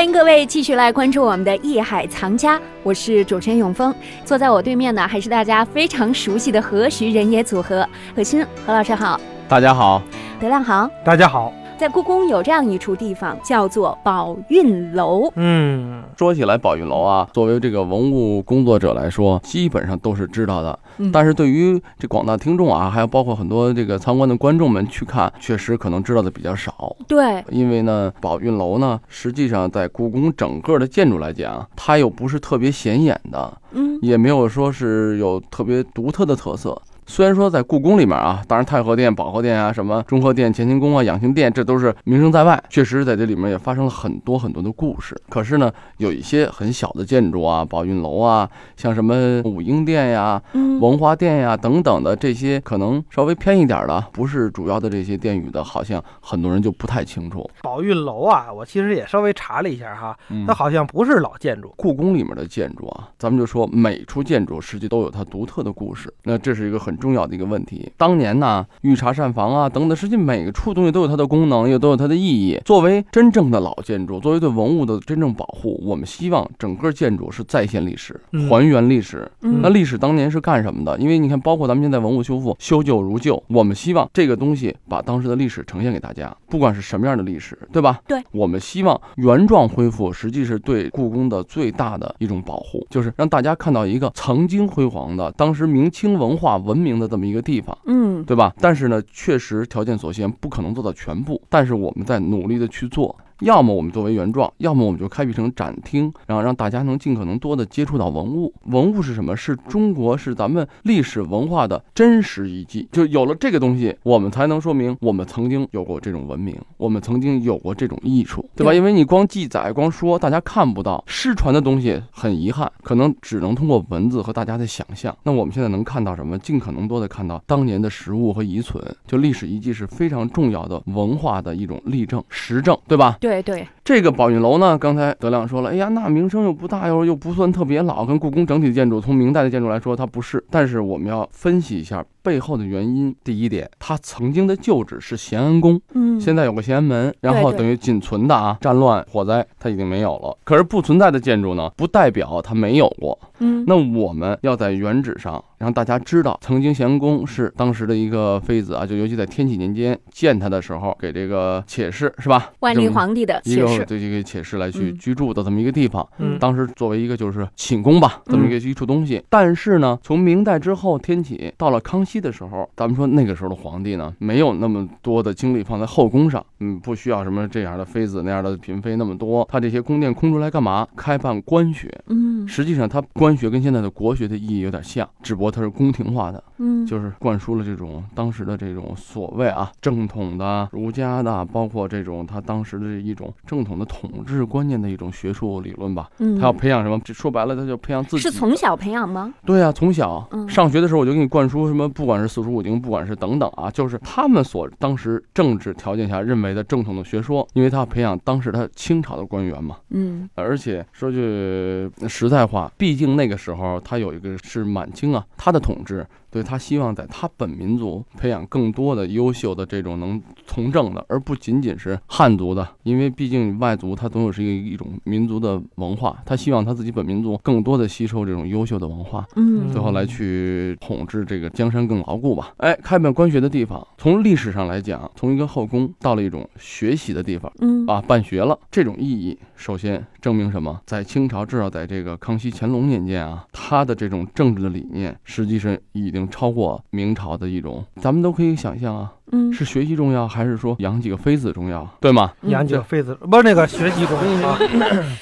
[0.00, 3.94] 欢迎各位继续来关注我们的《艺海藏家》，我是主持人永峰。
[4.24, 7.86] 坐在我对面的，还是大家非常熟悉的何徐人也组合。
[8.16, 10.02] 何欣，何老师好，大家好，
[10.40, 11.52] 德亮好，大家好。
[11.80, 15.32] 在故宫有这样一处地方，叫做宝运楼。
[15.36, 20.78] 嗯，说起来宝运楼啊，作为这个文物工作者来说，基本上都是知道的。
[20.98, 26.94] 嗯但是对于这广大听众啊，还有包括很多这个参观的观众们去看，确实可能知道的比较少。
[27.08, 36.78] 对，因为呢，宝运楼呢，实际上在故宫整个的建筑来讲，它又不是特别显眼的，嗯，也没有说是有特别独特的特色。
[37.10, 45.20] 虽然说在故宫里面啊，当然太和殿、保和殿啊，什么中和殿、乾清宫啊、养心殿，这都是名声在外，确实在这里面也发生了很多很多的故事。
[45.28, 57.50] 可是呢，有一些很小的建筑啊，宝运楼啊，像什么武英殿呀、嗯，文华殿呀等等的这些，可能稍微偏一点的，不是主要的这些殿宇的，好像很多人就不太清楚。
[57.60, 61.74] 宝运楼啊，我其实也稍微查了一下哈，嗯它好像不是老建筑。
[61.76, 67.90] 故宫里面的建筑啊，咱们就说每处建筑实际都有它独特的故事，那这是一个很重要的一个问题。
[67.96, 72.60] 当年呢，御茶膳房啊等等，实际每个处东西都有它的功能，也都有它的意义。
[72.64, 79.30] 作为真正的老建筑，作为对文物的真正保护，我们希望整个建筑是再现历史，嗯还原历史。
[79.40, 80.98] 嗯那历史当年是干什么的？
[80.98, 88.00] 因为你看，包括咱们现在文物修复，修旧如旧，我们希望这个东西把当时的历史呈现给大家，不管是什么样的历史，对吧？
[88.06, 97.76] 对，我们希望原状恢复，实际是对故宫的最大的一种保护，就是让大家看到一个曾经辉煌的、当时明清文化文明的这么一个地方。
[97.84, 98.54] 嗯，对吧？
[98.58, 101.40] 但是呢，确实条件所限，不可能做到全部。
[101.48, 108.52] 但是我们在努力的去做，要么我们作为原状，要么我们就开辟成展厅，然后让大家能尽可能多的接触到文物。
[108.66, 109.36] 文物是什么？
[109.36, 112.88] 是中国，是咱们历史文化的真实遗迹。
[112.92, 118.74] 就有了这个东西，我们才能说明我们曾经有过这种文明，我们曾经有过这种艺术，对吧？
[118.74, 125.16] 因为你光记载、光说，大家看不到失传的东西，很遗憾，可能只能通过文字和大家的想象。
[125.22, 126.38] 那我们现在能看到什么？
[126.38, 128.80] 尽可能多的看到当年的实物和遗存。
[129.06, 133.16] 就历史遗迹是非常重要的文化的一种例证、实证，对吧？
[133.20, 140.42] 对对对，这个宝运楼呢，刚才德亮说了，哎呀，那名声又不大，又又不算特别老，跟故宫整体建筑从明代的建筑来说，它不是。
[140.50, 143.14] 但是我们要分析一下背后的原因。
[143.22, 150.36] 第一点，它曾经的旧址是咸安宫，嗯，现在有个咸安门，然后等于仅存的啊，战乱、火灾它已经没有了。
[150.44, 153.18] 可是不存在的建筑呢，不代表它没有过。
[153.38, 162.50] 嗯，那我们要在原址上让大家知道，曾经咸安宫是当时的一个妃子啊，就尤其在天启年间建它的时候，给这个且氏是吧？
[162.60, 166.06] 万历皇帝的一个对这个且氏来去嗯居住的这么一个地方。
[166.18, 169.22] 嗯当时作为一个就是寝宫吧，这么一个一处东西。
[169.28, 179.46] 但是呢，从明代之后，天启到了康熙的时候，咱们说那个时候的皇帝呢，没有那么多的精力放在后宫上，嗯，不需要什么这样的妃子那样的嫔妃那么多。
[179.48, 180.86] 他这些宫殿空出来干嘛？
[180.96, 181.88] 开办官学。
[182.08, 196.10] 嗯实际上，他官学跟现在的国学的意义有点像，只不过它是宫廷化的，嗯，就是灌输了这种当时的这种所谓啊正统的儒家的，包括这种他当时的一种正统的统治观念的一种学术理论吧。
[196.18, 197.00] 嗯他要培养什么？
[197.04, 198.22] 这说白了，他就培养自己。
[198.22, 199.32] 是从小培养吗？
[199.44, 209.76] 对啊，从小嗯上学的时候我就给你灌输什么，不管是四书五经，不管是等等啊，就是他们所当时政治条件下认为的正统的学说，因为他要培养当时他清朝的官员嘛。
[209.90, 232.52] 嗯而且说句实在话，毕竟那个时候他有一个是满清啊，他的统治，对他希望在他本民族培养更多的优秀的这种能从政的，而不仅仅是汉族的，因为毕竟外族他总有是一个一种民族的文化，他希望他自己本民族更多的吸收这种优秀的文化，嗯最后来去统治这个江山更牢固吧。
[232.58, 237.50] 哎，开办官学的地方，从历史上来讲，从一个后宫到了一种学习的地方。
[237.60, 240.80] 嗯啊，办学了，这种意义，首先证明什么？
[240.86, 247.84] 在清朝，至少在这个康熙、乾隆年间啊，他的这种政治的理念，实际上已经超过明朝的一种。
[248.00, 252.32] 咱们都可以想象啊，嗯是学习重要，还是说养几个妃子重要，对吗？
[252.42, 254.58] 嗯养几个妃子，不是那个学习中啊。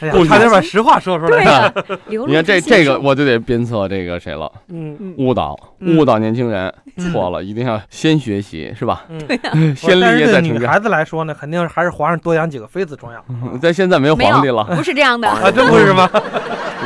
[0.00, 1.72] 哎呀不，差点把实话说出来。
[2.08, 9.04] 你看这这个，我就得鞭策这个谁了，嗯嗯误导嗯误导年轻人，嗯错了，一定要先学习，是吧？
[9.54, 10.58] 嗯， 先立业再成家。
[10.58, 13.24] 女孩子来说呢，肯定还是皇上多养几个妃子重要。
[13.60, 15.28] 在现在没有没有皇帝了，不是这样的。
[15.28, 16.08] 啊，真不是吗？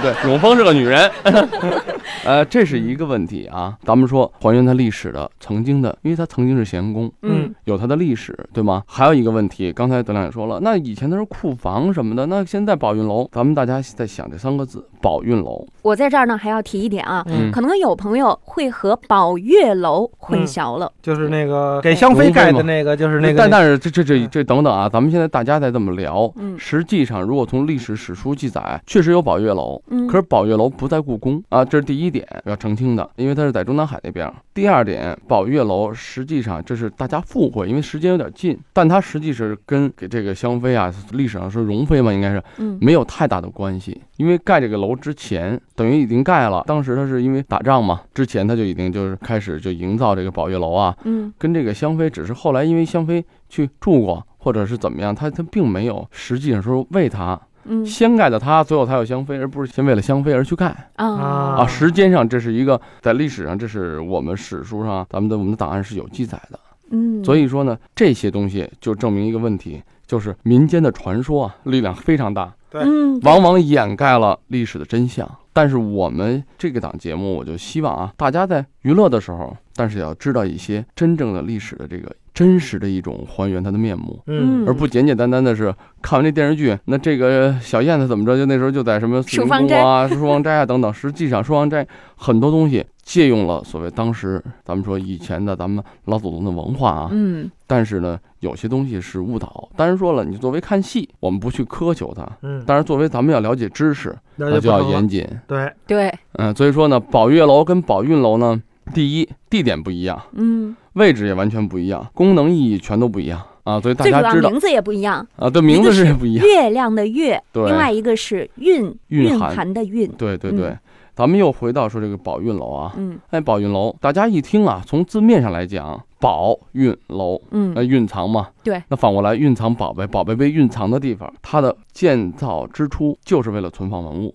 [0.00, 1.10] 不对，永丰是个女人。
[2.24, 3.76] 呃，这是一个问题啊。
[3.84, 8.82] 咱们说还原它历史的曾经的，因为它曾经是咸宫，嗯有它的历史，对吗？
[8.86, 20.90] 还有一个问题，刚才德亮也说了，那以前都是库房什么的，那现在宝运楼，咱们大家在想这三个字，宝运楼，我在这儿呢还要提一点啊，嗯可能有朋友会和宝月楼混淆了。
[21.02, 23.38] 就是那个给香妃盖的那个，就是那个。
[23.38, 34.32] 但但是这这这这等等啊，咱们现在大家在这么聊，嗯实际上如果从历史史书记载，确实有宝月楼，嗯，可是宝月楼不在故宫啊，这是第一点要澄清的，因为它是在中南海那边。
[34.54, 44.00] 第二点，宝月楼实际上这是大家附会，因为时间有点近，但它实际是跟给这个香妃啊，历史上是容妃嘛，应该是嗯没有太大的关系。
[44.16, 57.86] 因为盖这个楼之前，等于已经盖了，当时他是因为打仗嘛，之前他就已经就是开始就营造这个宝月楼啊，嗯跟这个香妃只是后来因为香妃去住过，或者是怎么样，他他并没有实际上说为他嗯。
[57.86, 61.06] 先盖的它，最后才有香妃，而不是先为了香妃而去盖啊。
[61.06, 61.56] 啊。
[61.60, 61.66] 啊。
[61.66, 66.60] 时间上这是一个在历史上，这是我们史书上咱们的我们的档案是有记载的。
[66.90, 72.82] 嗯，所以说呢，这些东西就证明一个问题，就是民间的传说啊，力量非常大，对。
[73.22, 75.30] 往往掩盖了历史的真相。
[75.52, 84.18] 但是我们这个档节目，我就希望啊，大家在娱乐的时候，但是也要知道一些真正的历史的这个真实的一种还原它的面目。
[84.26, 88.34] 嗯而不简简单单的是看完这电视剧，那这个小燕子怎么着？
[88.34, 90.90] 就那时候就在什么漱芳斋啊、书房斋啊等等。
[90.94, 99.68] 实际上，漱芳斋很多东西借用了所谓当时咱们说以前的咱们老祖宗的文化啊，嗯但是呢，有些东西是误导。
[99.76, 102.26] 当然说了，你作为看戏，我们不去苛求它。
[102.40, 105.28] 嗯，但是，作为咱们要了解知识，那那就要严谨。
[105.46, 108.60] 对，对，嗯，所以说呢，宝月楼跟宝运楼呢，
[108.90, 113.80] 第一地点不一样，嗯，位置也完全不一样，功能意义全都不一样啊。
[113.80, 116.46] 所以大家知道名字也不一样，啊，对，名字是也不一样。
[116.46, 120.76] 月亮的月，对另外一个是蕴蕴蕴含含的蕴，对对对，
[121.14, 134.34] 咱们又回到说这个宝运楼啊，嗯哎，宝运楼，大家一听啊，从字面上来讲，宝运楼，嗯那嗯蕴藏嘛，对，那反过来蕴藏宝贝，宝贝被蕴藏的地方，它的建造之初就是为了存放文物。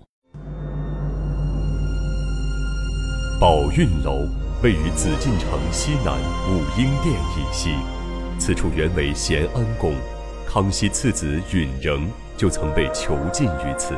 [3.38, 4.26] 宝运楼
[4.66, 6.16] 位于紫禁城西南
[6.50, 7.76] 武英殿以西，
[8.40, 9.94] 此处原为咸安宫，
[10.44, 13.94] 康熙次子允仍就曾被囚禁于此。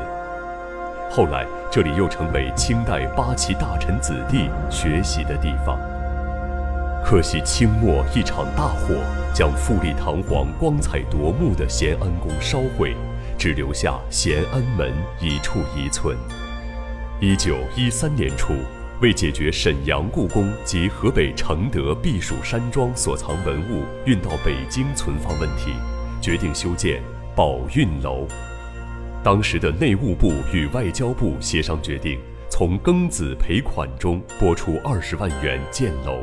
[1.09, 5.79] 后来，这里又成为清代八旗大臣子弟学习的地方。
[7.01, 8.93] 可惜清末一场大火
[9.33, 12.93] 将富丽堂皇、光彩夺目的咸安宫烧毁，
[13.37, 16.17] 只留下咸安门一处遗存。
[17.21, 18.51] 一九一三年初，
[18.99, 25.71] 为解决沈阳故宫及河北承德避暑山庄所藏文物运到北京存放问题，
[26.19, 26.99] 决定修建
[27.35, 28.27] 宝运楼。
[29.23, 36.17] 当时的内务部与外交部协商决定，从庚子赔款中拨出二十万元建楼。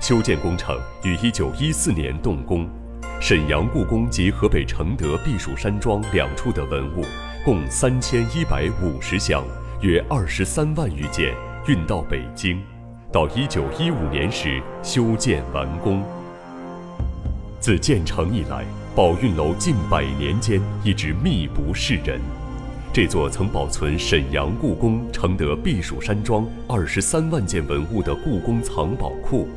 [0.00, 2.68] 修建工程于一九一四年动工，
[3.20, 7.04] 沈阳故宫及河北承德避暑山庄两处的文物
[7.44, 9.44] 共三千一百五十箱，
[9.82, 11.32] 约二十三万余件，
[11.66, 12.60] 运到北京。
[13.12, 16.02] 到一九一五年时，修建完工。
[17.58, 18.64] 自建成以来，
[18.94, 22.20] 宝运楼近百年间一直秘不示人。
[22.92, 29.48] 这座曾保存沈阳故宫承德避暑山庄二十三万件文物的故宫藏宝库，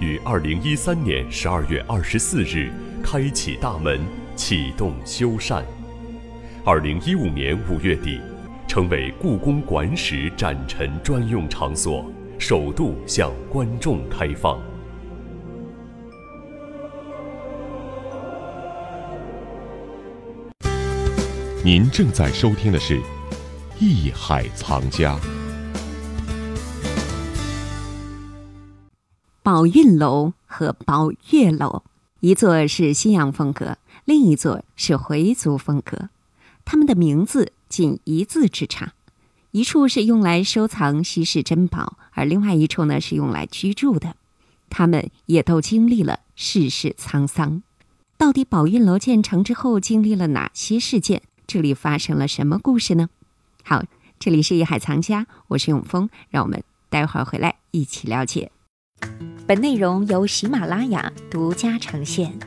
[0.00, 2.70] 于二零一三年十二月二十四日
[3.02, 4.00] 开启大门，
[4.36, 5.62] 启动修缮。
[6.64, 8.20] 二零一五年五月底，
[8.68, 12.04] 成为故宫馆史展陈专用场所，
[12.38, 14.60] 首度向观众开放。
[21.64, 22.98] 您正在收听的是
[23.80, 25.16] 《艺海藏家》。
[29.42, 31.82] 宝运楼和宝月楼，
[32.20, 36.10] 一座是西洋风格，另一座是回族风格。
[36.66, 38.94] 它们的名字仅一字之差，
[39.50, 44.16] 一处是用来收藏稀世珍宝，而另外一处呢是用来居住的。
[44.70, 47.62] 他们也都经历了世事沧桑。
[48.16, 51.22] 到底宝运楼建成之后经历了哪些事件？
[51.46, 53.08] 这里发生了什么故事呢？
[53.64, 53.84] 好，
[54.18, 58.50] 这里是一海藏家，我是永峰，让我们待会儿回来一起了解。
[59.46, 62.38] 本内容由喜马拉雅独家呈现。